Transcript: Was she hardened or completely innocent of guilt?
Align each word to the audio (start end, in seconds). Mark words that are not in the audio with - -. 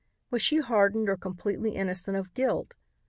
Was 0.31 0.41
she 0.41 0.57
hardened 0.57 1.07
or 1.09 1.15
completely 1.15 1.75
innocent 1.75 2.17
of 2.17 2.33
guilt? 2.33 2.73